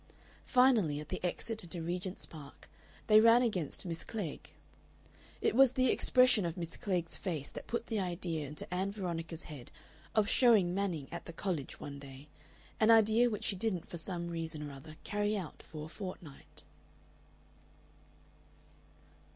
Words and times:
Finally, 0.47 0.99
at 0.99 1.09
the 1.09 1.23
exit 1.23 1.63
into 1.63 1.79
Regent's 1.83 2.25
Park, 2.25 2.67
they 3.05 3.19
ran 3.21 3.43
against 3.43 3.85
Miss 3.85 4.03
Klegg. 4.03 4.49
It 5.41 5.53
was 5.53 5.73
the 5.73 5.91
expression 5.91 6.43
of 6.43 6.57
Miss 6.57 6.75
Klegg's 6.75 7.17
face 7.17 7.51
that 7.51 7.67
put 7.67 7.85
the 7.85 7.99
idea 7.99 8.47
into 8.47 8.73
Ann 8.73 8.91
Veronica's 8.91 9.43
head 9.43 9.69
of 10.15 10.27
showing 10.27 10.73
Manning 10.73 11.07
at 11.11 11.25
the 11.25 11.33
College 11.33 11.79
one 11.79 11.99
day, 11.99 12.29
an 12.79 12.89
idea 12.89 13.29
which 13.29 13.43
she 13.43 13.55
didn't 13.55 13.87
for 13.87 13.97
some 13.97 14.29
reason 14.29 14.67
or 14.67 14.73
other 14.73 14.95
carry 15.03 15.37
out 15.37 15.61
for 15.61 15.85
a 15.85 15.87
fortnight. 15.87 16.63